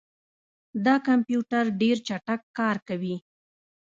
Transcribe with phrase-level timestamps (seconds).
[0.85, 3.15] دا کمپیوټر ډېر چټک کار کوي.